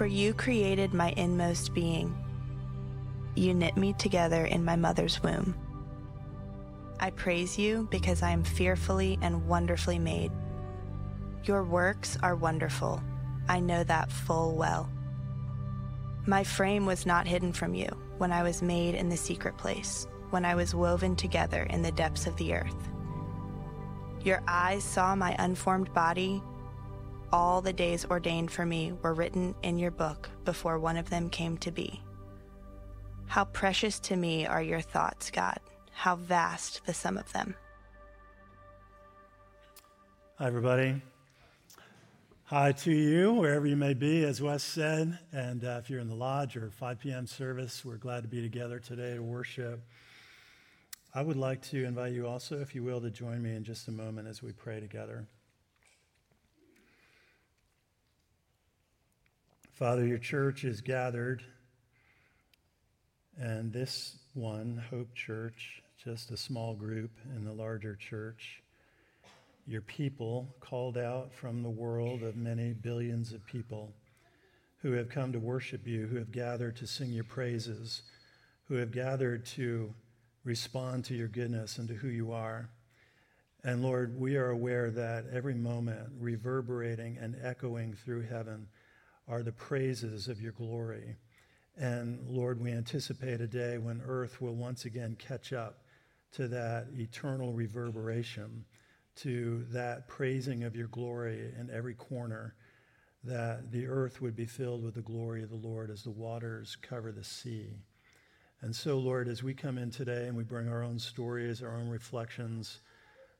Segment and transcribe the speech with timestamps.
[0.00, 2.16] For you created my inmost being.
[3.34, 5.54] You knit me together in my mother's womb.
[6.98, 10.32] I praise you because I am fearfully and wonderfully made.
[11.44, 13.02] Your works are wonderful.
[13.46, 14.88] I know that full well.
[16.24, 20.06] My frame was not hidden from you when I was made in the secret place,
[20.30, 22.88] when I was woven together in the depths of the earth.
[24.22, 26.42] Your eyes saw my unformed body.
[27.32, 31.30] All the days ordained for me were written in your book before one of them
[31.30, 32.02] came to be.
[33.26, 35.60] How precious to me are your thoughts, God.
[35.92, 37.54] How vast the sum of them.
[40.38, 41.00] Hi, everybody.
[42.44, 45.16] Hi to you, wherever you may be, as Wes said.
[45.30, 47.28] And uh, if you're in the lodge or 5 p.m.
[47.28, 49.80] service, we're glad to be together today to worship.
[51.14, 53.86] I would like to invite you also, if you will, to join me in just
[53.86, 55.28] a moment as we pray together.
[59.80, 61.42] Father, your church is gathered,
[63.40, 68.62] and this one, Hope Church, just a small group in the larger church,
[69.66, 73.90] your people called out from the world of many billions of people
[74.82, 78.02] who have come to worship you, who have gathered to sing your praises,
[78.68, 79.94] who have gathered to
[80.44, 82.68] respond to your goodness and to who you are.
[83.64, 88.66] And Lord, we are aware that every moment reverberating and echoing through heaven
[89.30, 91.16] are the praises of your glory.
[91.78, 95.84] And Lord, we anticipate a day when earth will once again catch up
[96.32, 98.64] to that eternal reverberation
[99.16, 102.54] to that praising of your glory in every corner,
[103.22, 106.76] that the earth would be filled with the glory of the Lord as the waters
[106.80, 107.68] cover the sea.
[108.62, 111.76] And so, Lord, as we come in today and we bring our own stories, our
[111.76, 112.80] own reflections,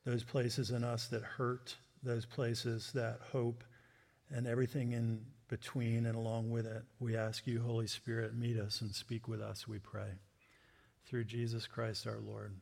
[0.05, 3.65] those places in us that hurt, those places that hope,
[4.31, 8.81] and everything in between and along with it, we ask you, Holy Spirit, meet us
[8.81, 10.13] and speak with us, we pray.
[11.07, 12.55] Through Jesus Christ our Lord.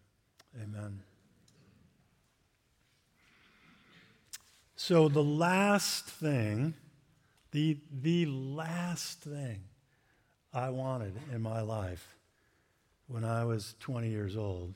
[0.57, 1.01] Amen.
[4.75, 6.75] So, the last thing,
[7.51, 9.65] the, the last thing
[10.55, 12.17] I wanted in my life
[13.07, 14.73] when I was 20 years old,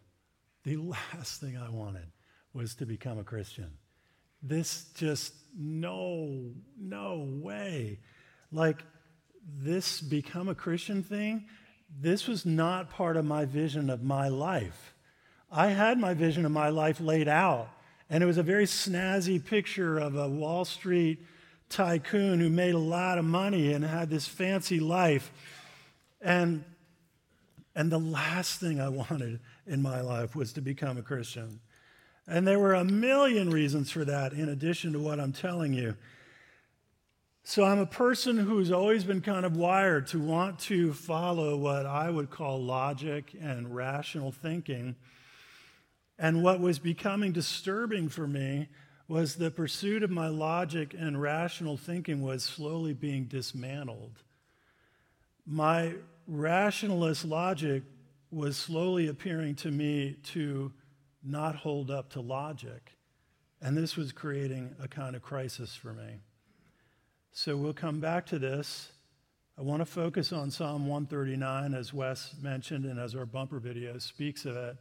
[0.65, 0.77] the
[1.15, 2.11] last thing I wanted
[2.53, 3.79] was to become a Christian.
[4.43, 7.99] This just, no, no way.
[8.51, 8.83] Like,
[9.59, 11.47] this become a Christian thing,
[12.01, 14.95] this was not part of my vision of my life.
[15.51, 17.69] I had my vision of my life laid out
[18.13, 21.25] and it was a very snazzy picture of a Wall Street
[21.71, 25.33] tycoon who made a lot of money and had this fancy life.
[26.21, 26.63] And,
[27.75, 31.61] and the last thing I wanted in my life was to become a Christian.
[32.27, 35.97] And there were a million reasons for that, in addition to what I'm telling you.
[37.45, 41.87] So I'm a person who's always been kind of wired to want to follow what
[41.87, 44.95] I would call logic and rational thinking.
[46.19, 48.69] And what was becoming disturbing for me
[49.09, 54.23] was the pursuit of my logic and rational thinking was slowly being dismantled.
[55.45, 55.95] My
[56.29, 57.83] rationalist logic
[58.31, 60.73] was slowly appearing to me to
[61.23, 62.97] not hold up to logic.
[63.61, 66.21] And this was creating a kind of crisis for me.
[67.31, 68.91] So we'll come back to this.
[69.57, 73.99] I want to focus on Psalm 139, as Wes mentioned, and as our bumper video
[73.99, 74.77] speaks of it.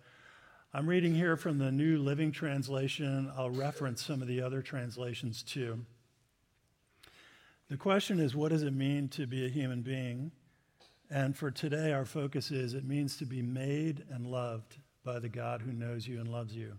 [0.74, 3.32] I'm reading here from the New Living Translation.
[3.38, 5.86] I'll reference some of the other translations too.
[7.70, 10.32] The question is what does it mean to be a human being?
[11.10, 15.30] And for today, our focus is it means to be made and loved by the
[15.30, 16.74] God who knows you and loves you.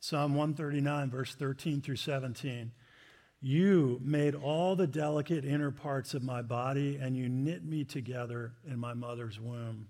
[0.00, 2.72] Psalm 139, verse 13 through 17.
[3.40, 8.52] You made all the delicate inner parts of my body, and you knit me together
[8.66, 9.88] in my mother's womb.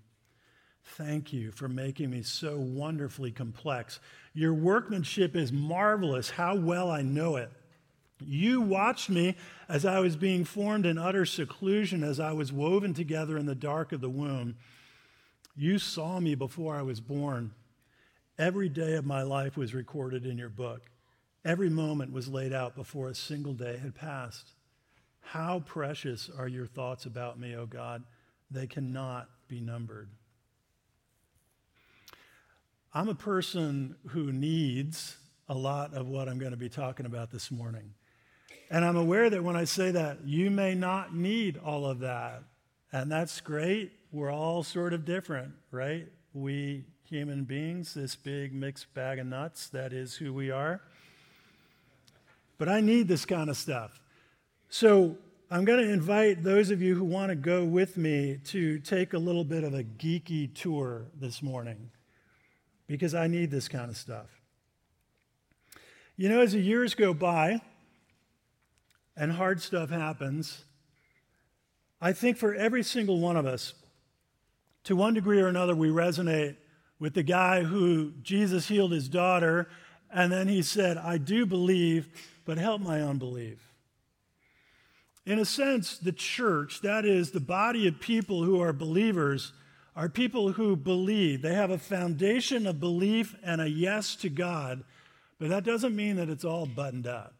[0.83, 3.99] Thank you for making me so wonderfully complex.
[4.33, 6.29] Your workmanship is marvelous.
[6.29, 7.51] How well I know it.
[8.23, 9.35] You watched me
[9.67, 13.55] as I was being formed in utter seclusion, as I was woven together in the
[13.55, 14.55] dark of the womb.
[15.55, 17.53] You saw me before I was born.
[18.37, 20.89] Every day of my life was recorded in your book.
[21.45, 24.51] Every moment was laid out before a single day had passed.
[25.21, 28.03] How precious are your thoughts about me, O God?
[28.51, 30.09] They cannot be numbered.
[32.93, 35.17] I'm a person who needs
[35.47, 37.93] a lot of what I'm going to be talking about this morning.
[38.69, 42.43] And I'm aware that when I say that, you may not need all of that.
[42.91, 43.91] And that's great.
[44.15, 46.07] We're all sort of different, right?
[46.33, 50.79] We human beings, this big mixed bag of nuts, that is who we are.
[52.57, 53.99] But I need this kind of stuff.
[54.69, 55.17] So
[55.51, 59.11] I'm going to invite those of you who want to go with me to take
[59.11, 61.91] a little bit of a geeky tour this morning
[62.87, 64.27] because I need this kind of stuff.
[66.15, 67.59] You know, as the years go by
[69.17, 70.63] and hard stuff happens,
[71.99, 73.73] I think for every single one of us,
[74.85, 76.55] to one degree or another, we resonate
[76.99, 79.67] with the guy who Jesus healed his daughter,
[80.11, 82.07] and then he said, I do believe,
[82.45, 83.71] but help my unbelief.
[85.25, 89.51] In a sense, the church, that is, the body of people who are believers,
[89.95, 91.41] are people who believe.
[91.41, 94.83] They have a foundation of belief and a yes to God,
[95.39, 97.33] but that doesn't mean that it's all buttoned up.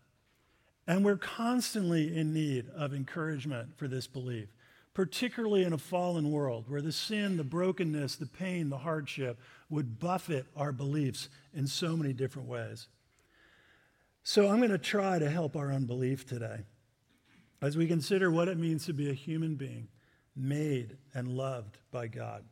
[0.87, 4.47] And we're constantly in need of encouragement for this belief,
[4.95, 9.37] particularly in a fallen world where the sin, the brokenness, the pain, the hardship
[9.69, 12.87] would buffet our beliefs in so many different ways.
[14.23, 16.61] So I'm going to try to help our unbelief today
[17.61, 19.89] as we consider what it means to be a human being
[20.33, 22.45] made and loved by God.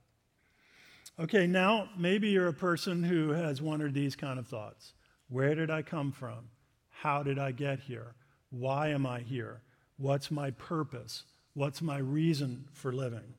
[1.17, 4.93] Okay, now maybe you're a person who has wondered these kind of thoughts
[5.29, 6.49] Where did I come from?
[6.89, 8.15] How did I get here?
[8.49, 9.61] Why am I here?
[9.97, 11.23] What's my purpose?
[11.53, 13.35] What's my reason for living?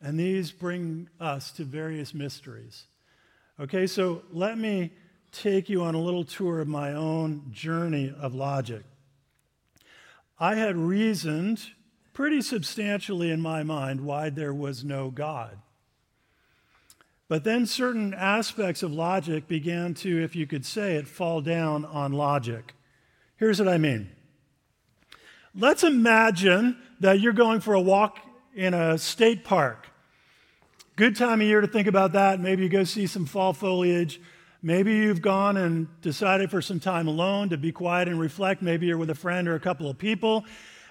[0.00, 2.84] And these bring us to various mysteries.
[3.58, 4.92] Okay, so let me
[5.32, 8.82] take you on a little tour of my own journey of logic.
[10.38, 11.62] I had reasoned
[12.12, 15.58] pretty substantially in my mind why there was no God.
[17.28, 21.84] But then certain aspects of logic began to, if you could say it, fall down
[21.84, 22.74] on logic.
[23.36, 24.10] Here's what I mean.
[25.56, 28.18] Let's imagine that you're going for a walk
[28.56, 29.86] in a state park.
[30.96, 32.40] Good time of year to think about that.
[32.40, 34.20] Maybe you go see some fall foliage.
[34.64, 38.62] Maybe you've gone and decided for some time alone to be quiet and reflect.
[38.62, 40.44] Maybe you're with a friend or a couple of people.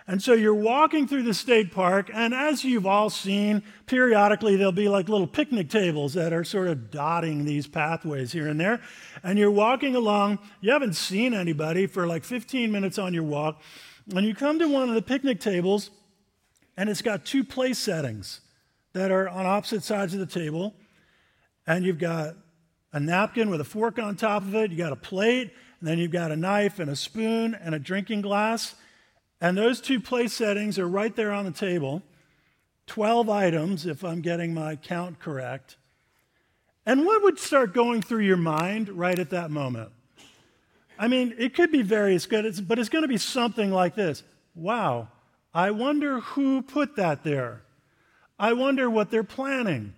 [0.07, 4.73] And so you're walking through the state park, and as you've all seen, periodically there'll
[4.73, 8.81] be like little picnic tables that are sort of dotting these pathways here and there.
[9.23, 13.61] And you're walking along, you haven't seen anybody for like 15 minutes on your walk,
[14.11, 15.91] and you come to one of the picnic tables,
[16.75, 18.41] and it's got two place settings
[18.93, 20.73] that are on opposite sides of the table.
[21.65, 22.35] And you've got
[22.91, 25.97] a napkin with a fork on top of it, you got a plate, and then
[25.97, 28.75] you've got a knife and a spoon and a drinking glass.
[29.41, 32.01] And those two place settings are right there on the table.
[32.87, 35.77] 12 items, if I'm getting my count correct.
[36.85, 39.91] And what would start going through your mind right at that moment?
[40.97, 44.23] I mean, it could be various good, but it's going to be something like this
[44.55, 45.09] Wow,
[45.53, 47.61] I wonder who put that there.
[48.39, 49.93] I wonder what they're planning.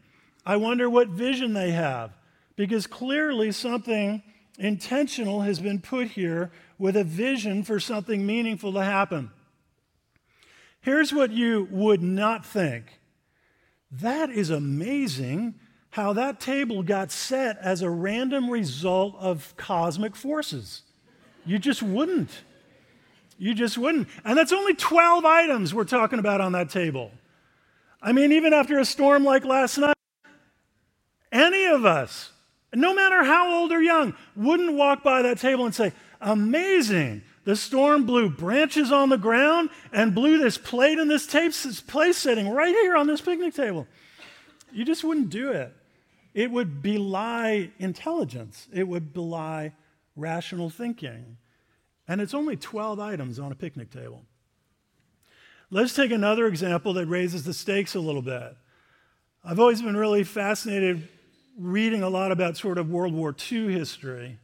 [0.45, 2.11] I wonder what vision they have
[2.55, 4.21] because clearly something
[4.57, 9.31] intentional has been put here with a vision for something meaningful to happen.
[10.81, 12.99] Here's what you would not think
[13.91, 15.55] that is amazing
[15.91, 20.83] how that table got set as a random result of cosmic forces.
[21.45, 22.31] You just wouldn't.
[23.37, 24.07] You just wouldn't.
[24.23, 27.11] And that's only 12 items we're talking about on that table.
[28.01, 29.95] I mean, even after a storm like last night,
[31.31, 32.31] any of us
[32.75, 37.23] no matter how old or young, wouldn't walk by that table and say, Amazing.
[37.43, 41.53] The storm blew branches on the ground and blew this plate and this tape,
[41.85, 43.85] place setting right here on this picnic table.
[44.71, 45.71] You just wouldn't do it.
[46.33, 49.73] It would belie intelligence, it would belie
[50.15, 51.37] rational thinking.
[52.07, 54.23] And it's only 12 items on a picnic table.
[55.71, 58.55] Let's take another example that raises the stakes a little bit.
[59.43, 61.07] I've always been really fascinated
[61.57, 64.39] reading a lot about sort of World War II history,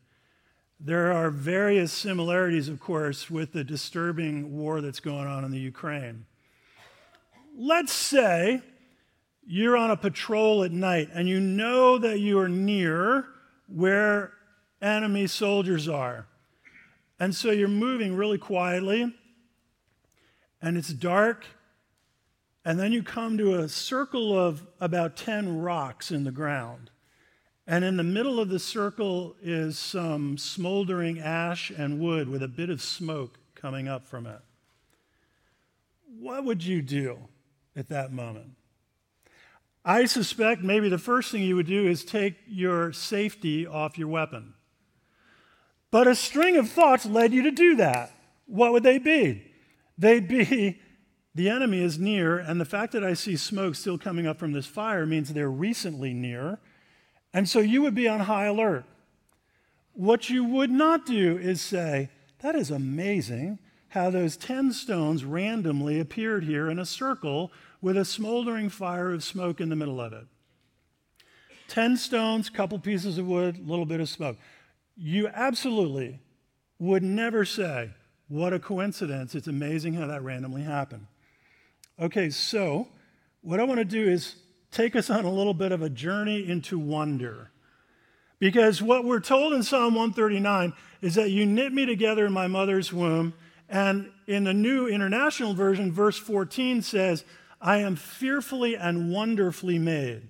[0.80, 5.60] there are various similarities, of course, with the disturbing war that's going on in the
[5.60, 6.26] Ukraine.
[7.56, 8.62] Let's say
[9.46, 13.28] you're on a patrol at night and you know that you are near
[13.68, 14.34] where
[14.82, 16.26] enemy soldiers are.
[17.22, 19.14] And so you're moving really quietly,
[20.60, 21.46] and it's dark,
[22.66, 26.90] and then you come to a circle of about 10 rocks in the ground.
[27.68, 32.48] And in the middle of the circle is some smoldering ash and wood with a
[32.48, 34.42] bit of smoke coming up from it.
[36.18, 37.20] What would you do
[37.76, 38.56] at that moment?
[39.86, 44.08] I suspect maybe the first thing you would do is take your safety off your
[44.08, 44.56] weapon.
[45.92, 48.12] But a string of thoughts led you to do that.
[48.48, 49.44] What would they be?
[49.98, 50.80] They'd be
[51.34, 54.52] the enemy is near, and the fact that I see smoke still coming up from
[54.52, 56.60] this fire means they're recently near.
[57.34, 58.84] And so you would be on high alert.
[59.94, 66.00] What you would not do is say, That is amazing how those 10 stones randomly
[66.00, 70.14] appeared here in a circle with a smoldering fire of smoke in the middle of
[70.14, 70.26] it.
[71.68, 74.38] 10 stones, couple pieces of wood, a little bit of smoke.
[75.04, 76.20] You absolutely
[76.78, 77.90] would never say,
[78.28, 79.34] What a coincidence.
[79.34, 81.08] It's amazing how that randomly happened.
[82.00, 82.88] Okay, so
[83.42, 84.36] what I want to do is
[84.70, 87.50] take us on a little bit of a journey into wonder.
[88.38, 92.46] Because what we're told in Psalm 139 is that you knit me together in my
[92.46, 93.34] mother's womb.
[93.70, 97.26] And in the New International Version, verse 14 says,
[97.60, 100.28] I am fearfully and wonderfully made.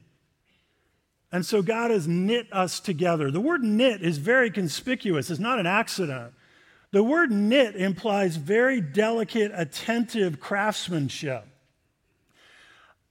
[1.32, 3.32] And so God has knit us together.
[3.32, 6.34] The word knit is very conspicuous, it's not an accident.
[6.92, 11.46] The word knit implies very delicate, attentive craftsmanship.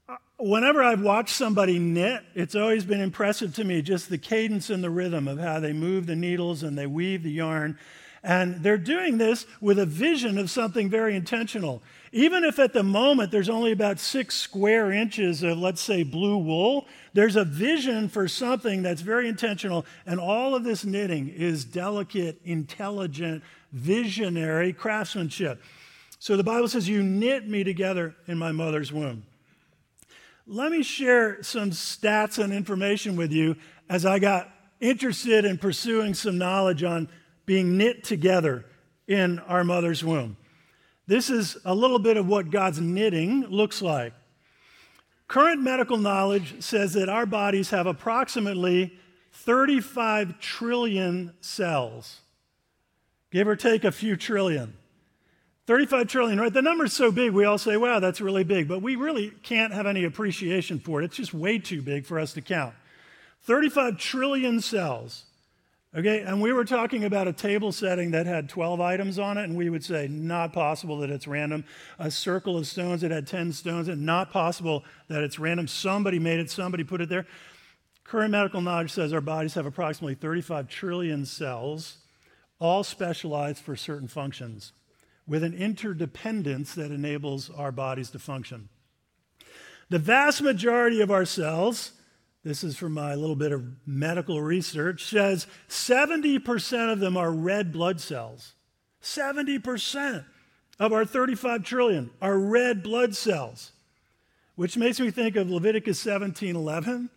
[0.07, 4.69] Uh, whenever I've watched somebody knit, it's always been impressive to me just the cadence
[4.69, 7.79] and the rhythm of how they move the needles and they weave the yarn.
[8.23, 11.83] And they're doing this with a vision of something very intentional.
[12.13, 16.37] Even if at the moment there's only about six square inches of, let's say, blue
[16.37, 19.87] wool, there's a vision for something that's very intentional.
[20.05, 25.63] And all of this knitting is delicate, intelligent, visionary craftsmanship.
[26.19, 29.25] So the Bible says, You knit me together in my mother's womb.
[30.47, 33.57] Let me share some stats and information with you
[33.89, 34.51] as I got
[34.81, 37.09] interested in pursuing some knowledge on
[37.51, 38.65] being knit together
[39.09, 40.37] in our mother's womb.
[41.09, 44.13] This is a little bit of what God's knitting looks like.
[45.27, 48.97] Current medical knowledge says that our bodies have approximately
[49.33, 52.21] 35 trillion cells,
[53.33, 54.77] give or take a few trillion.
[55.67, 56.53] 35 trillion, right?
[56.53, 59.73] The number's so big, we all say, wow, that's really big, but we really can't
[59.73, 61.07] have any appreciation for it.
[61.07, 62.77] It's just way too big for us to count.
[63.43, 65.25] 35 trillion cells.
[65.97, 69.45] Okay, and we were talking about a table setting that had 12 items on it,
[69.45, 71.65] and we would say, not possible that it's random.
[71.99, 75.67] A circle of stones that had 10 stones, and not possible that it's random.
[75.67, 77.27] Somebody made it, somebody put it there.
[78.05, 81.97] Current medical knowledge says our bodies have approximately 35 trillion cells,
[82.61, 84.73] all specialized for certain functions,
[85.27, 88.69] with an interdependence that enables our bodies to function.
[89.89, 91.93] The vast majority of our cells,
[92.43, 97.73] this is from my little bit of medical research, says 70% of them are red
[97.73, 98.55] blood cells.
[99.03, 100.25] 70%
[100.79, 103.73] of our 35 trillion are red blood cells,
[104.57, 107.11] which makes me think of Leviticus 17:11,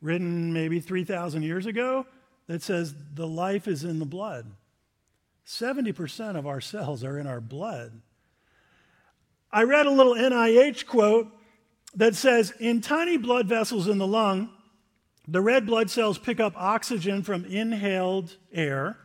[0.00, 2.06] written maybe 3,000 years ago,
[2.48, 4.46] that says the life is in the blood.
[5.46, 8.02] 70% of our cells are in our blood.
[9.52, 11.28] I read a little NIH quote
[11.94, 14.50] that says in tiny blood vessels in the lung,
[15.28, 18.96] the red blood cells pick up oxygen from inhaled air,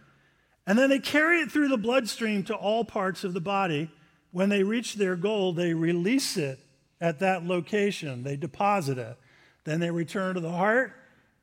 [0.68, 3.90] and then they carry it through the bloodstream to all parts of the body.
[4.32, 6.60] When they reach their goal, they release it
[7.02, 9.18] at that location, they deposit it.
[9.64, 10.94] Then they return to the heart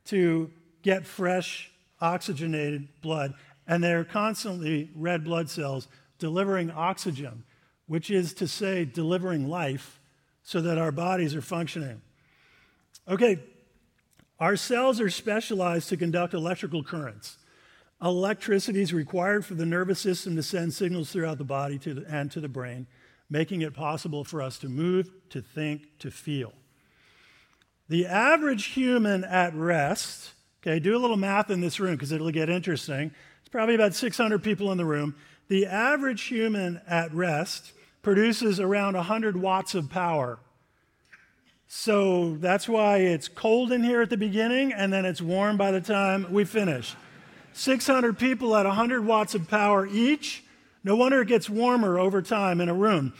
[0.07, 0.51] to
[0.83, 1.71] get fresh,
[2.01, 3.35] oxygenated blood.
[3.67, 7.45] And they're constantly red blood cells delivering oxygen,
[7.87, 10.01] which is to say, delivering life
[10.43, 12.01] so that our bodies are functioning.
[13.07, 13.41] Okay,
[14.41, 17.39] our cells are specialized to conduct electrical currents.
[18.01, 22.07] Electricity is required for the nervous system to send signals throughout the body to the,
[22.09, 22.87] and to the brain,
[23.29, 26.53] making it possible for us to move, to think, to feel.
[27.89, 32.31] The average human at rest, okay, do a little math in this room because it'll
[32.31, 33.11] get interesting.
[33.41, 35.17] It's probably about 600 people in the room.
[35.49, 40.39] The average human at rest produces around 100 watts of power
[41.71, 45.71] so that's why it's cold in here at the beginning and then it's warm by
[45.71, 46.97] the time we finish.
[47.53, 50.45] 600 people at 100 watts of power each.
[50.83, 53.13] No wonder it gets warmer over time in a room.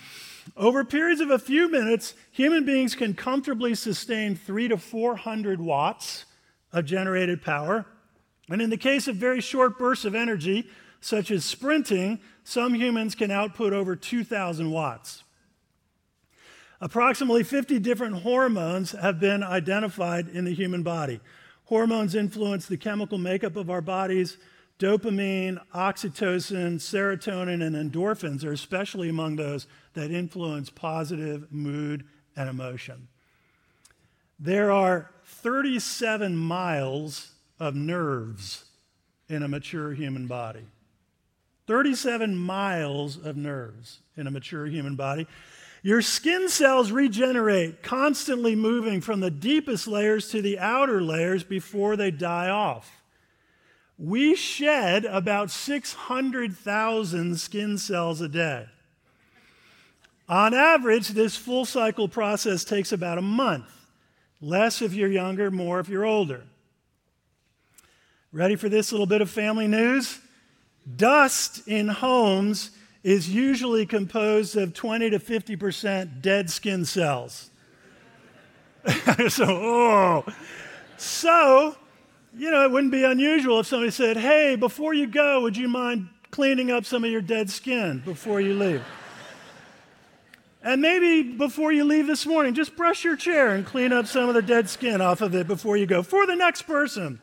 [0.57, 6.25] Over periods of a few minutes, human beings can comfortably sustain three to 400 watts
[6.73, 7.85] of generated power.
[8.49, 10.71] And in the case of very short bursts of energy,
[11.03, 15.23] such as sprinting, some humans can output over 2,000 watts.
[16.81, 21.21] Approximately 50 different hormones have been identified in the human body.
[21.65, 24.39] Hormones influence the chemical makeup of our bodies.
[24.79, 32.05] Dopamine, oxytocin, serotonin, and endorphins are especially among those that influence positive mood
[32.37, 33.09] and emotion.
[34.39, 38.67] There are 37 miles of nerves
[39.29, 40.65] in a mature human body.
[41.67, 45.27] 37 miles of nerves in a mature human body.
[45.83, 51.97] Your skin cells regenerate, constantly moving from the deepest layers to the outer layers before
[51.97, 53.03] they die off.
[53.99, 58.67] We shed about 600,000 skin cells a day.
[60.29, 63.71] On average, this full cycle process takes about a month.
[64.41, 66.45] Less if you're younger, more if you're older.
[68.31, 70.21] Ready for this little bit of family news?
[70.97, 72.71] Dust in homes
[73.03, 77.51] is usually composed of 20 to 50% dead skin cells.
[79.29, 80.25] so, oh.
[80.97, 81.77] So,
[82.37, 85.69] you know, it wouldn't be unusual if somebody said, hey, before you go, would you
[85.69, 88.85] mind cleaning up some of your dead skin before you leave?
[90.63, 94.29] and maybe before you leave this morning, just brush your chair and clean up some
[94.29, 97.21] of the dead skin off of it before you go for the next person.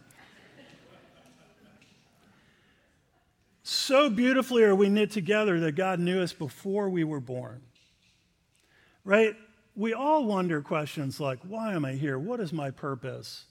[3.68, 7.64] So beautifully are we knit together that God knew us before we were born.
[9.04, 9.36] Right?
[9.76, 12.20] We all wonder questions like why am I here?
[12.20, 13.46] What is my purpose?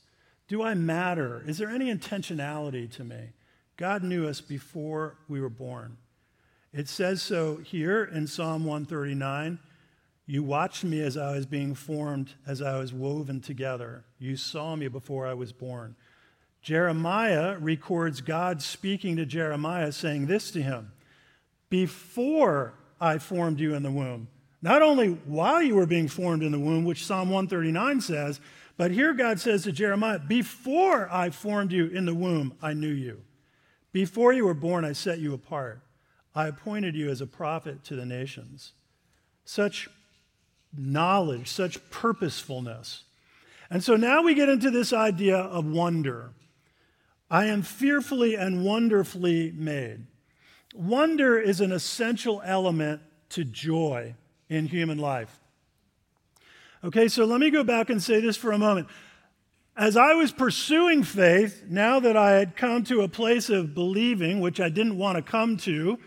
[0.46, 1.42] Do I matter?
[1.44, 3.30] Is there any intentionality to me?
[3.76, 5.96] God knew us before we were born.
[6.72, 9.58] It says so here in Psalm 139.
[10.26, 14.04] You watched me as I was being formed, as I was woven together.
[14.20, 15.96] You saw me before I was born.
[16.64, 20.92] Jeremiah records God speaking to Jeremiah, saying this to him
[21.68, 24.28] Before I formed you in the womb,
[24.62, 28.40] not only while you were being formed in the womb, which Psalm 139 says,
[28.78, 32.88] but here God says to Jeremiah, Before I formed you in the womb, I knew
[32.88, 33.20] you.
[33.92, 35.82] Before you were born, I set you apart.
[36.34, 38.72] I appointed you as a prophet to the nations.
[39.44, 39.88] Such
[40.76, 43.04] knowledge, such purposefulness.
[43.70, 46.32] And so now we get into this idea of wonder.
[47.34, 50.06] I am fearfully and wonderfully made.
[50.72, 54.14] Wonder is an essential element to joy
[54.48, 55.40] in human life.
[56.84, 58.86] Okay, so let me go back and say this for a moment.
[59.76, 64.38] As I was pursuing faith, now that I had come to a place of believing,
[64.38, 65.98] which I didn't want to come to,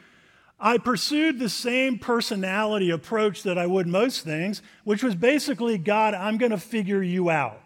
[0.57, 6.13] I pursued the same personality approach that I would most things, which was basically God,
[6.13, 7.61] I'm going to figure you out.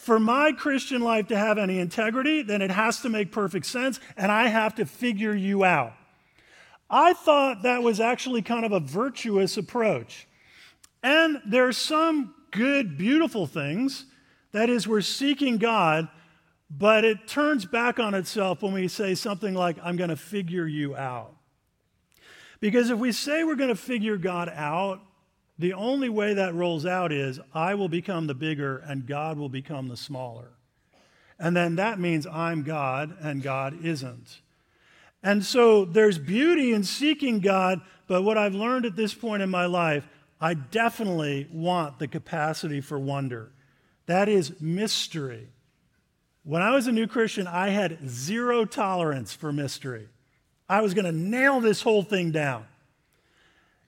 [0.00, 4.00] For my Christian life to have any integrity, then it has to make perfect sense,
[4.16, 5.92] and I have to figure you out.
[6.88, 10.26] I thought that was actually kind of a virtuous approach.
[11.02, 14.06] And there are some good, beautiful things.
[14.52, 16.08] That is, we're seeking God,
[16.70, 20.66] but it turns back on itself when we say something like, I'm going to figure
[20.66, 21.34] you out.
[22.58, 25.02] Because if we say we're going to figure God out,
[25.60, 29.50] the only way that rolls out is I will become the bigger and God will
[29.50, 30.52] become the smaller.
[31.38, 34.40] And then that means I'm God and God isn't.
[35.22, 39.50] And so there's beauty in seeking God, but what I've learned at this point in
[39.50, 40.08] my life,
[40.40, 43.52] I definitely want the capacity for wonder.
[44.06, 45.48] That is mystery.
[46.42, 50.08] When I was a new Christian, I had zero tolerance for mystery.
[50.70, 52.64] I was going to nail this whole thing down.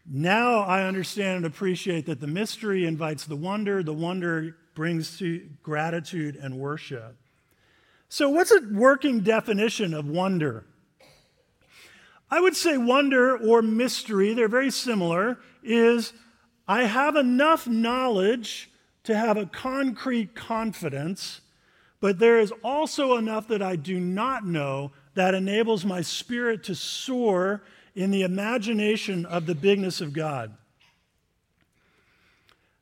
[0.04, 5.48] Now I understand and appreciate that the mystery invites the wonder, the wonder brings to
[5.62, 7.16] gratitude and worship.
[8.08, 10.66] So, what's a working definition of wonder?
[12.30, 16.12] I would say wonder or mystery, they're very similar, is
[16.66, 18.70] I have enough knowledge
[19.04, 21.40] to have a concrete confidence,
[22.00, 26.74] but there is also enough that I do not know that enables my spirit to
[26.74, 27.62] soar
[27.94, 30.54] in the imagination of the bigness of God.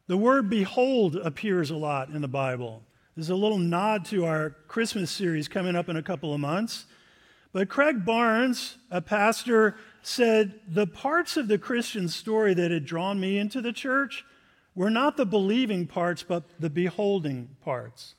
[0.07, 2.83] The word behold appears a lot in the Bible.
[3.15, 6.87] There's a little nod to our Christmas series coming up in a couple of months.
[7.53, 13.21] But Craig Barnes, a pastor, said the parts of the Christian story that had drawn
[13.21, 14.25] me into the church
[14.75, 18.15] were not the believing parts, but the beholding parts.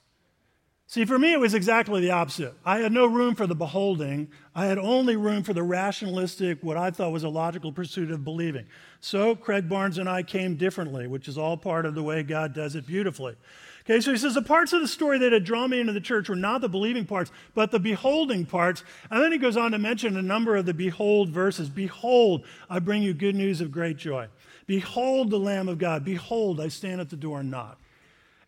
[0.92, 2.54] See, for me, it was exactly the opposite.
[2.66, 4.28] I had no room for the beholding.
[4.54, 8.26] I had only room for the rationalistic, what I thought was a logical pursuit of
[8.26, 8.66] believing.
[9.00, 12.54] So, Craig Barnes and I came differently, which is all part of the way God
[12.54, 13.38] does it beautifully.
[13.86, 16.02] Okay, so he says the parts of the story that had drawn me into the
[16.02, 18.84] church were not the believing parts, but the beholding parts.
[19.10, 21.70] And then he goes on to mention a number of the behold verses.
[21.70, 24.28] Behold, I bring you good news of great joy.
[24.68, 26.04] Behold the Lamb of God.
[26.04, 27.81] Behold, I stand at the door and knock.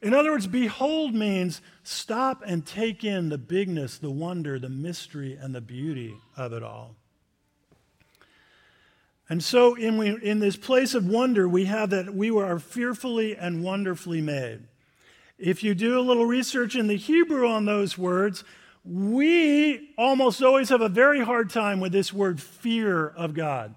[0.03, 5.37] In other words, behold means stop and take in the bigness, the wonder, the mystery,
[5.39, 6.97] and the beauty of it all.
[9.29, 13.37] And so, in, we, in this place of wonder, we have that we are fearfully
[13.37, 14.63] and wonderfully made.
[15.39, 18.43] If you do a little research in the Hebrew on those words,
[18.83, 23.73] we almost always have a very hard time with this word fear of God.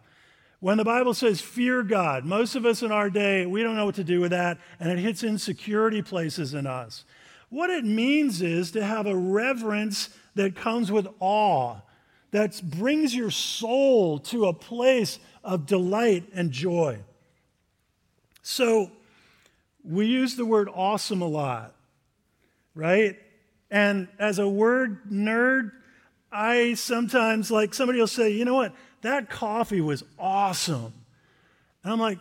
[0.60, 3.84] When the Bible says fear God, most of us in our day, we don't know
[3.84, 7.04] what to do with that, and it hits insecurity places in us.
[7.50, 11.76] What it means is to have a reverence that comes with awe,
[12.30, 16.98] that brings your soul to a place of delight and joy.
[18.42, 18.90] So
[19.84, 21.74] we use the word awesome a lot,
[22.74, 23.18] right?
[23.70, 25.72] And as a word nerd,
[26.32, 30.92] I sometimes, like, somebody will say, you know what, that coffee was awesome.
[31.82, 32.18] And I'm like,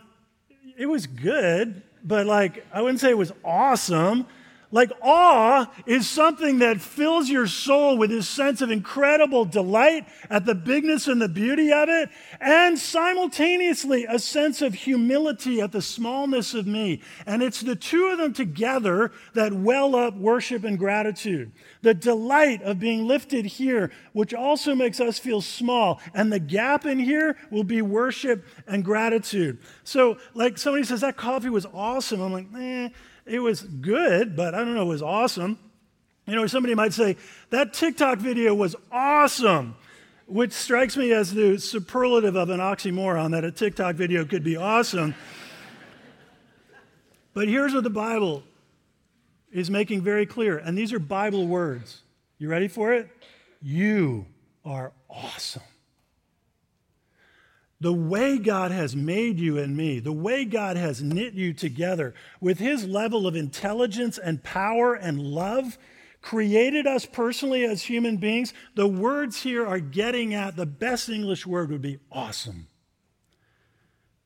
[0.78, 4.26] it was good, but like, I wouldn't say it was awesome.
[4.72, 10.44] Like awe is something that fills your soul with this sense of incredible delight at
[10.44, 15.82] the bigness and the beauty of it, and simultaneously a sense of humility at the
[15.82, 17.00] smallness of me.
[17.26, 21.52] And it's the two of them together that well up worship and gratitude.
[21.82, 26.86] The delight of being lifted here, which also makes us feel small, and the gap
[26.86, 29.58] in here will be worship and gratitude.
[29.84, 32.20] So, like somebody says, that coffee was awesome.
[32.20, 32.88] I'm like, eh
[33.26, 35.58] it was good, but I don't know, it was awesome.
[36.26, 37.16] You know, somebody might say,
[37.50, 39.76] that TikTok video was awesome,
[40.26, 44.56] which strikes me as the superlative of an oxymoron that a TikTok video could be
[44.56, 45.14] awesome.
[47.34, 48.42] but here's what the Bible
[49.52, 52.02] is making very clear, and these are Bible words.
[52.38, 53.08] You ready for it?
[53.62, 54.26] You
[54.64, 55.62] are awesome.
[57.80, 62.14] The way God has made you and me, the way God has knit you together
[62.40, 65.76] with his level of intelligence and power and love,
[66.22, 71.46] created us personally as human beings, the words here are getting at the best English
[71.46, 72.66] word would be awesome.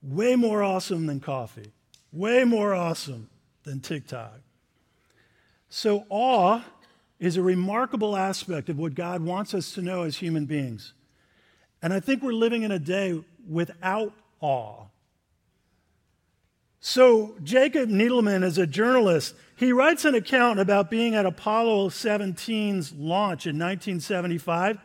[0.00, 1.72] Way more awesome than coffee,
[2.12, 3.28] way more awesome
[3.64, 4.40] than TikTok.
[5.68, 6.62] So, awe
[7.18, 10.94] is a remarkable aspect of what God wants us to know as human beings.
[11.82, 14.84] And I think we're living in a day without awe.
[16.82, 19.34] So, Jacob Needleman is a journalist.
[19.54, 24.78] He writes an account about being at Apollo 17's launch in 1975.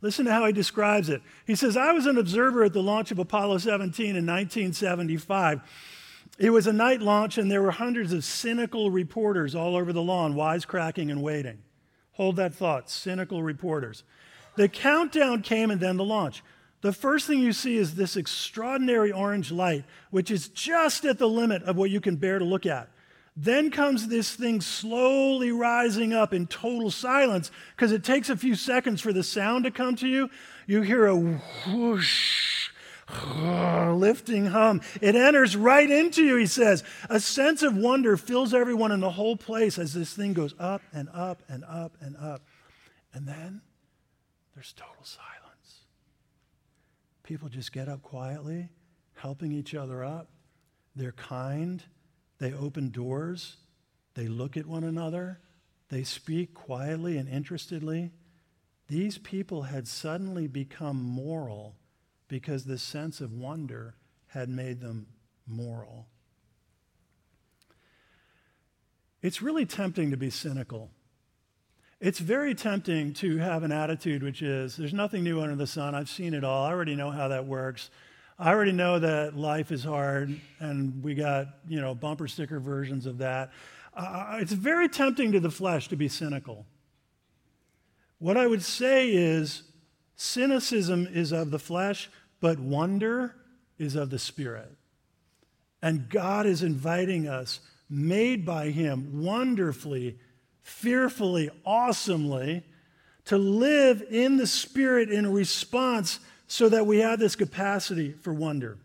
[0.00, 1.22] Listen to how he describes it.
[1.46, 5.60] He says, I was an observer at the launch of Apollo 17 in 1975.
[6.38, 10.02] It was a night launch, and there were hundreds of cynical reporters all over the
[10.02, 11.62] lawn, wisecracking and waiting.
[12.12, 14.02] Hold that thought cynical reporters.
[14.56, 16.42] The countdown came and then the launch
[16.84, 21.26] the first thing you see is this extraordinary orange light, which is just at the
[21.26, 22.90] limit of what you can bear to look at.
[23.34, 28.54] Then comes this thing slowly rising up in total silence because it takes a few
[28.54, 30.28] seconds for the sound to come to you.
[30.66, 32.68] You hear a whoosh,
[33.34, 34.82] lifting hum.
[35.00, 36.84] It enters right into you, he says.
[37.08, 40.82] A sense of wonder fills everyone in the whole place as this thing goes up
[40.92, 42.42] and up and up and up.
[43.14, 43.62] And then
[44.54, 45.33] there's total silence.
[47.24, 48.68] People just get up quietly,
[49.14, 50.28] helping each other up.
[50.94, 51.82] They're kind.
[52.38, 53.56] They open doors.
[54.14, 55.40] They look at one another.
[55.88, 58.12] They speak quietly and interestedly.
[58.88, 61.74] These people had suddenly become moral
[62.28, 63.96] because the sense of wonder
[64.28, 65.06] had made them
[65.46, 66.06] moral.
[69.22, 70.90] It's really tempting to be cynical
[72.04, 75.94] it's very tempting to have an attitude which is there's nothing new under the sun.
[75.94, 76.66] I've seen it all.
[76.66, 77.88] I already know how that works.
[78.38, 83.06] I already know that life is hard, and we got you know bumper sticker versions
[83.06, 83.52] of that.
[83.94, 86.66] Uh, it's very tempting to the flesh to be cynical.
[88.18, 89.62] What I would say is
[90.14, 93.34] cynicism is of the flesh, but wonder
[93.78, 94.76] is of the spirit.
[95.80, 100.18] And God is inviting us, made by Him wonderfully
[100.64, 102.64] fearfully, awesomely,
[103.26, 108.78] to live in the Spirit in response so that we have this capacity for wonder.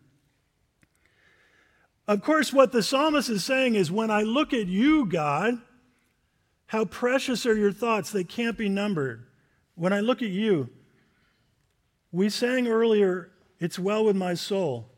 [2.08, 5.60] Of course, what the psalmist is saying is when I look at you, God,
[6.68, 8.12] how precious are your thoughts?
[8.12, 9.26] They can't be numbered.
[9.76, 10.70] When I look at you,
[12.12, 14.90] we sang earlier, It's well with my soul.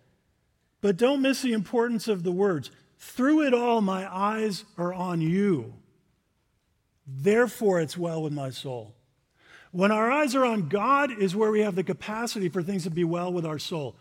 [0.81, 2.71] But don't miss the importance of the words.
[2.97, 5.73] Through it all, my eyes are on you.
[7.05, 8.95] Therefore, it's well with my soul.
[9.71, 12.89] When our eyes are on God, is where we have the capacity for things to
[12.89, 13.95] be well with our soul.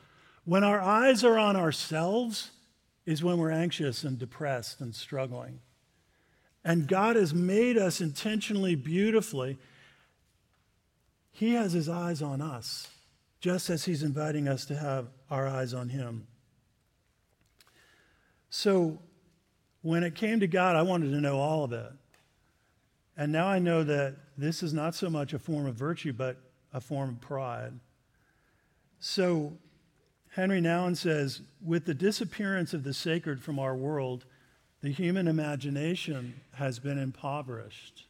[0.44, 2.50] When our eyes are on ourselves,
[3.06, 5.60] is when we're anxious and depressed and struggling.
[6.64, 9.58] And God has made us intentionally beautifully.
[11.32, 12.88] He has his eyes on us,
[13.40, 16.26] just as he's inviting us to have our eyes on him.
[18.50, 19.00] So,
[19.82, 21.92] when it came to God, I wanted to know all of it.
[23.20, 26.38] And now I know that this is not so much a form of virtue, but
[26.72, 27.74] a form of pride.
[28.98, 29.52] So
[30.37, 34.24] Henri Nouwen says with the disappearance of the sacred from our world,
[34.80, 38.06] the human imagination has been impoverished.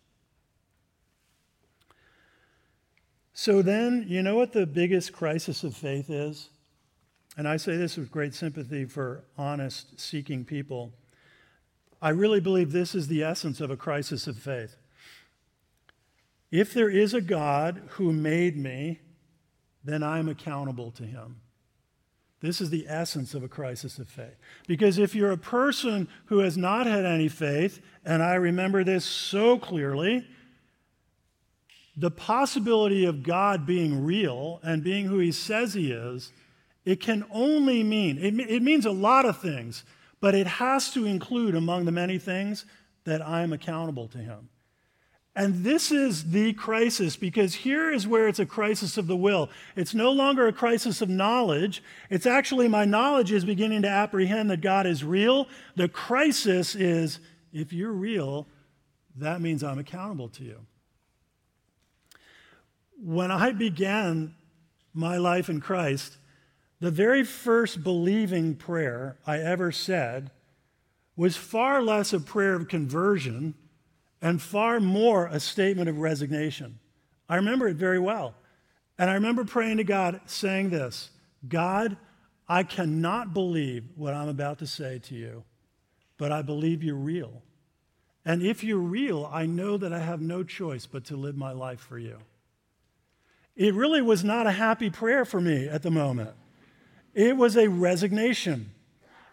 [3.35, 6.51] So then, you know what the biggest crisis of faith is?
[7.37, 10.93] and I say this with great sympathy for honest, seeking people,
[12.03, 14.77] I really believe this is the essence of a crisis of faith.
[16.51, 19.01] If there is a God who made me,
[19.85, 21.41] then I'm accountable to him.
[22.41, 24.37] This is the essence of a crisis of faith.
[24.67, 29.05] Because if you're a person who has not had any faith, and I remember this
[29.05, 30.27] so clearly,
[31.97, 36.33] the possibility of God being real and being who he says he is,
[36.87, 39.85] it can only mean, it, it means a lot of things,
[40.19, 42.65] but it has to include among the many things
[43.05, 44.49] that I'm accountable to him.
[45.37, 49.49] And this is the crisis because here is where it's a crisis of the will.
[49.77, 51.83] It's no longer a crisis of knowledge.
[52.11, 55.47] It's actually my knowledge is beginning to apprehend that God is real.
[55.77, 57.21] The crisis is
[57.53, 58.49] if you're real,
[59.17, 60.61] that means I'm accountable to you.
[63.03, 64.35] When I began
[64.93, 66.17] my life in Christ,
[66.81, 70.33] the very first believing prayer I ever said
[71.15, 73.55] was far less a prayer of conversion
[74.23, 76.79] and far more a statement of resignation.
[77.29, 78.35] I remember it very well.
[78.99, 81.11] And I remember praying to God, saying this
[81.49, 81.97] God,
[82.49, 85.45] I cannot believe what I'm about to say to you,
[86.19, 87.43] but I believe you're real.
[88.25, 91.53] And if you're real, I know that I have no choice but to live my
[91.53, 92.19] life for you.
[93.57, 96.31] It really was not a happy prayer for me at the moment.
[97.15, 98.73] It was a resignation.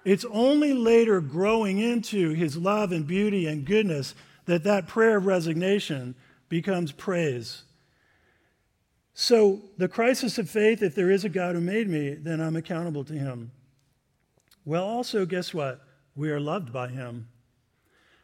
[0.06, 4.16] It's only later growing into his love and beauty and goodness
[4.48, 6.16] that that prayer of resignation
[6.50, 7.64] becomes praise.
[9.14, 12.56] So, the crisis of faith, if there is a God who made me, then I'm
[12.56, 13.52] accountable to him.
[14.64, 15.82] Well, also, guess what?
[16.16, 17.28] We are loved by him.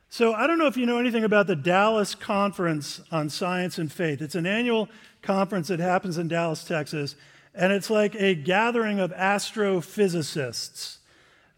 [0.10, 3.92] So, I don't know if you know anything about the Dallas Conference on Science and
[3.92, 4.22] Faith.
[4.22, 4.88] It's an annual
[5.24, 7.16] conference that happens in Dallas, Texas,
[7.56, 10.98] and it's like a gathering of astrophysicists.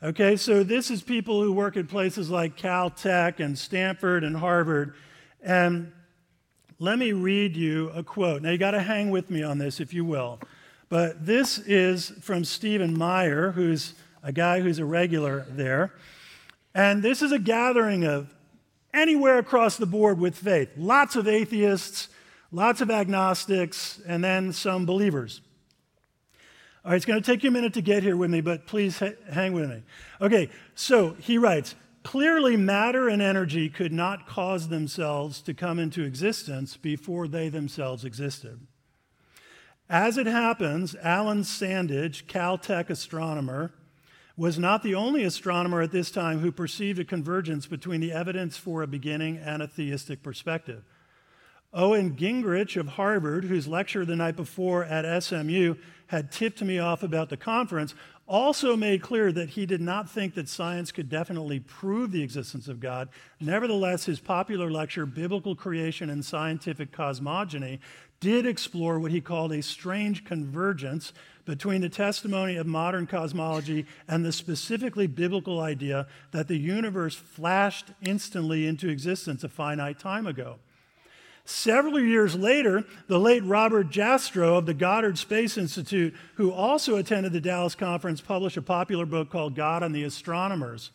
[0.05, 4.93] Okay, so this is people who work at places like Caltech and Stanford and Harvard.
[5.41, 5.93] And
[6.77, 8.43] let me read you a quote.
[8.43, 10.39] Now, you got to hang with me on this, if you will.
[10.89, 15.91] But this is from Stephen Meyer, who's a guy who's a regular there.
[16.75, 18.31] And this is a gathering of
[18.93, 22.09] anywhere across the board with faith lots of atheists,
[22.51, 25.41] lots of agnostics, and then some believers.
[26.85, 28.67] All right, it's going to take you a minute to get here with me, but
[28.67, 29.81] please ha- hang with me.
[30.21, 36.03] Okay, so he writes Clearly, matter and energy could not cause themselves to come into
[36.03, 38.67] existence before they themselves existed.
[39.89, 43.73] As it happens, Alan Sandage, Caltech astronomer,
[44.37, 48.57] was not the only astronomer at this time who perceived a convergence between the evidence
[48.57, 50.83] for a beginning and a theistic perspective.
[51.75, 55.75] Owen Gingrich of Harvard, whose lecture the night before at SMU
[56.07, 57.93] had tipped me off about the conference,
[58.27, 62.69] also made clear that he did not think that science could definitely prove the existence
[62.69, 63.09] of God.
[63.41, 67.81] Nevertheless, his popular lecture, Biblical Creation and Scientific Cosmogony,
[68.21, 71.11] did explore what he called a strange convergence
[71.43, 77.91] between the testimony of modern cosmology and the specifically biblical idea that the universe flashed
[78.01, 80.57] instantly into existence a finite time ago.
[81.47, 87.33] Several years later, the late Robert Jastrow of the Goddard Space Institute, who also attended
[87.33, 90.89] the Dallas conference, published a popular book called God and the Astronomers.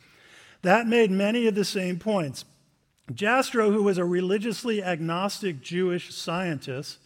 [0.63, 2.45] That made many of the same points.
[3.13, 6.99] Jastrow, who was a religiously agnostic Jewish scientist,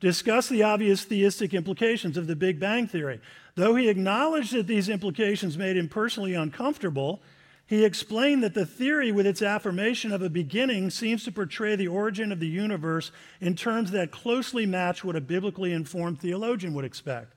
[0.00, 3.20] discussed the obvious theistic implications of the Big Bang Theory.
[3.56, 7.20] Though he acknowledged that these implications made him personally uncomfortable,
[7.66, 11.88] he explained that the theory, with its affirmation of a beginning, seems to portray the
[11.88, 16.84] origin of the universe in terms that closely match what a biblically informed theologian would
[16.84, 17.34] expect.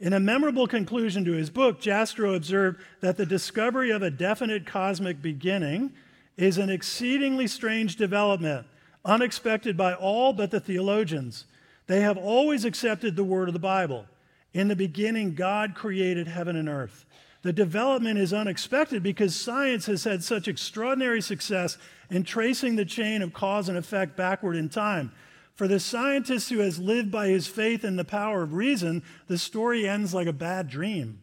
[0.00, 4.64] In a memorable conclusion to his book, Jastrow observed that the discovery of a definite
[4.64, 5.92] cosmic beginning
[6.38, 8.66] is an exceedingly strange development,
[9.04, 11.44] unexpected by all but the theologians.
[11.86, 14.06] They have always accepted the word of the Bible.
[14.54, 17.04] In the beginning, God created heaven and earth.
[17.42, 21.78] The development is unexpected because science has had such extraordinary success
[22.10, 25.12] in tracing the chain of cause and effect backward in time.
[25.54, 29.38] For the scientist who has lived by his faith in the power of reason, the
[29.38, 31.20] story ends like a bad dream.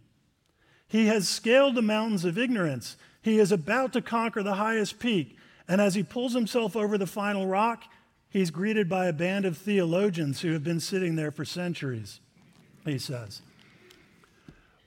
[0.87, 2.97] He has scaled the mountains of ignorance.
[3.21, 5.37] He is about to conquer the highest peak.
[5.67, 7.83] And as he pulls himself over the final rock,
[8.29, 12.21] he's greeted by a band of theologians who have been sitting there for centuries,
[12.85, 13.41] he says.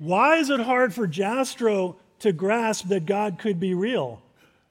[0.01, 4.23] Why is it hard for Jastrow to grasp that God could be real?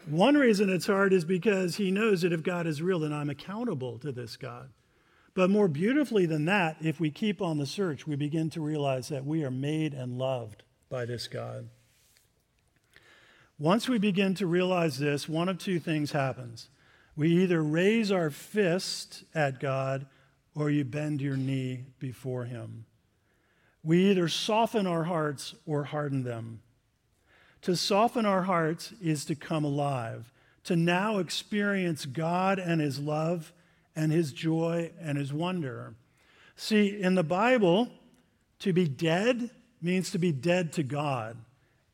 [0.08, 3.30] One reason it's hard is because he knows that if God is real, then I'm
[3.30, 4.70] accountable to this God.
[5.36, 9.10] But more beautifully than that, if we keep on the search, we begin to realize
[9.10, 11.70] that we are made and loved by this God.
[13.60, 16.70] Once we begin to realize this, one of two things happens.
[17.15, 20.08] We either raise our fist at God
[20.56, 22.86] or you bend your knee before Him.
[23.84, 26.62] We either soften our hearts or harden them.
[27.63, 30.32] To soften our hearts is to come alive,
[30.65, 33.54] to now experience God and His love
[33.96, 35.96] and His joy and His wonder.
[36.56, 37.89] See, in the Bible,
[38.60, 39.50] to be dead
[39.82, 41.38] means to be dead to God,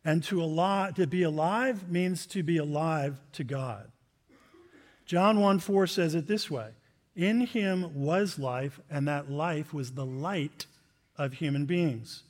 [0.03, 3.91] and to, alive, to be alive means to be alive to God.
[5.05, 6.71] John 1 4 says it this way
[7.15, 10.65] In him was life, and that life was the light
[11.17, 12.23] of human beings.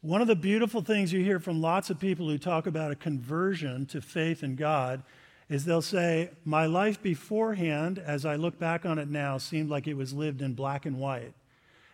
[0.00, 2.96] One of the beautiful things you hear from lots of people who talk about a
[2.96, 5.02] conversion to faith in God
[5.48, 9.86] is they'll say, My life beforehand, as I look back on it now, seemed like
[9.86, 11.34] it was lived in black and white.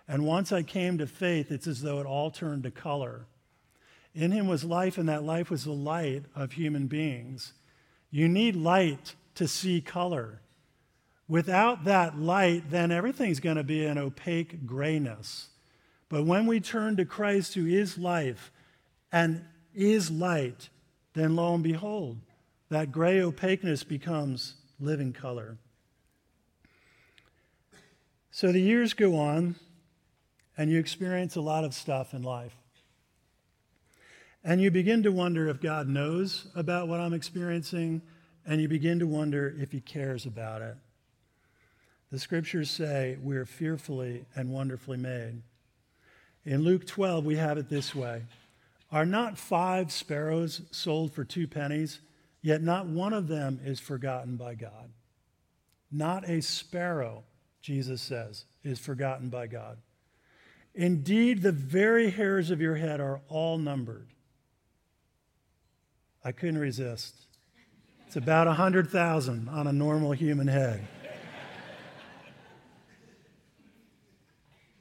[0.06, 3.26] And once I came to faith, it's as though it all turned to color.
[4.14, 7.54] In him was life, and that life was the light of human beings.
[8.10, 10.40] You need light to see color.
[11.26, 15.48] Without that light, then everything's going to be an opaque grayness.
[16.08, 18.52] But when we turn to Christ, who is life
[19.10, 20.68] and is light,
[21.14, 22.18] then lo and behold,
[22.68, 25.58] that gray opaqueness becomes living color.
[28.30, 29.54] So the years go on,
[30.56, 32.54] and you experience a lot of stuff in life.
[34.42, 38.02] And you begin to wonder if God knows about what I'm experiencing
[38.46, 40.76] and you begin to wonder if he cares about it.
[42.12, 45.42] The scriptures say we are fearfully and wonderfully made.
[46.44, 48.22] In Luke 12, we have it this way
[48.92, 52.00] Are not five sparrows sold for two pennies?
[52.42, 54.90] Yet not one of them is forgotten by God.
[55.90, 57.24] Not a sparrow,
[57.62, 59.78] Jesus says, is forgotten by God.
[60.74, 64.09] Indeed, the very hairs of your head are all numbered.
[66.22, 67.14] I couldn't resist.
[68.07, 70.87] It's about 100,000 on a normal human head.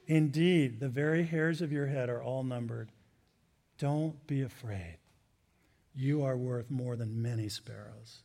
[0.08, 2.90] Indeed, the very hairs of your head are all numbered.
[3.78, 4.98] Don't be afraid.
[5.96, 8.20] You are worth more than many sparrows.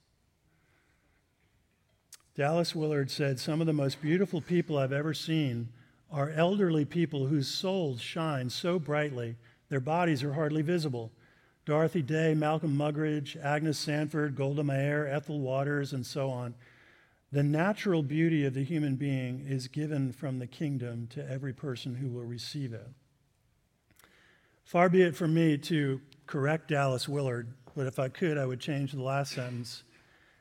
[2.35, 5.69] Dallas Willard said, Some of the most beautiful people I've ever seen
[6.11, 9.37] are elderly people whose souls shine so brightly
[9.69, 11.13] their bodies are hardly visible.
[11.65, 16.55] Dorothy Day, Malcolm Muggeridge, Agnes Sanford, Golda Meir, Ethel Waters, and so on.
[17.31, 21.97] The natural beauty of the human being is given from the kingdom to every person
[21.97, 22.89] who will receive it.
[24.65, 28.61] Far be it from me to correct Dallas Willard, but if I could, I would
[28.61, 29.83] change the last sentence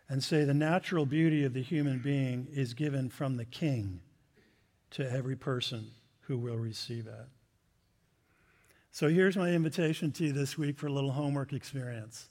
[0.09, 3.99] and say the natural beauty of the human being is given from the king
[4.91, 7.27] to every person who will receive it.
[8.91, 12.29] So here's my invitation to you this week for a little homework experience.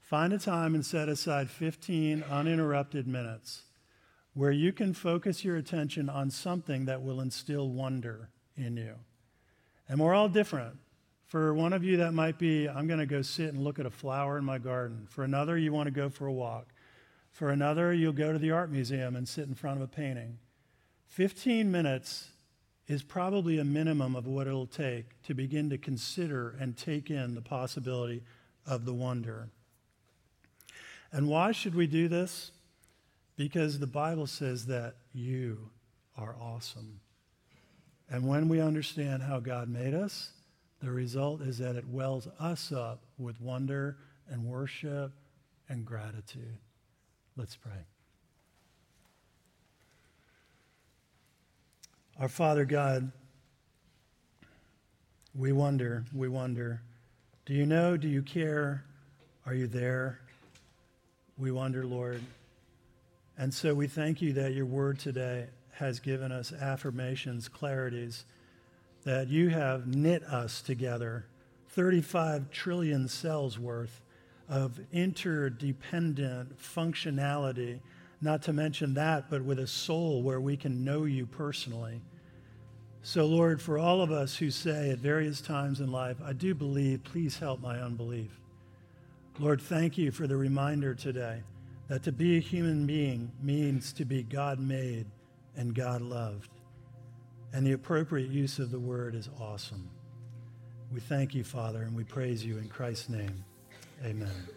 [0.00, 3.62] Find a time and set aside 15 uninterrupted minutes
[4.36, 8.92] where you can focus your attention on something that will instill wonder in you.
[9.88, 10.76] And we're all different.
[11.24, 13.86] For one of you, that might be I'm going to go sit and look at
[13.86, 15.06] a flower in my garden.
[15.08, 16.66] For another, you want to go for a walk.
[17.32, 20.36] For another, you'll go to the art museum and sit in front of a painting.
[21.06, 22.28] 15 minutes
[22.88, 27.34] is probably a minimum of what it'll take to begin to consider and take in
[27.34, 28.22] the possibility
[28.66, 29.48] of the wonder.
[31.10, 32.50] And why should we do this?
[33.36, 35.70] Because the Bible says that you
[36.16, 37.00] are awesome.
[38.10, 40.30] And when we understand how God made us,
[40.80, 43.98] the result is that it wells us up with wonder
[44.30, 45.12] and worship
[45.68, 46.58] and gratitude.
[47.36, 47.84] Let's pray.
[52.18, 53.12] Our Father God,
[55.34, 56.80] we wonder, we wonder,
[57.44, 57.96] do you know?
[57.96, 58.84] Do you care?
[59.44, 60.20] Are you there?
[61.36, 62.22] We wonder, Lord.
[63.38, 68.24] And so we thank you that your word today has given us affirmations, clarities,
[69.04, 71.26] that you have knit us together,
[71.68, 74.00] 35 trillion cells worth
[74.48, 77.80] of interdependent functionality
[78.20, 82.00] not to mention that, but with a soul where we can know you personally.
[83.02, 86.54] So, Lord, for all of us who say at various times in life, I do
[86.54, 88.30] believe, please help my unbelief.
[89.38, 91.42] Lord, thank you for the reminder today
[91.88, 95.06] that to be a human being means to be God made
[95.56, 96.50] and God loved.
[97.52, 99.88] And the appropriate use of the word is awesome.
[100.92, 103.44] We thank you, Father, and we praise you in Christ's name.
[104.04, 104.55] Amen.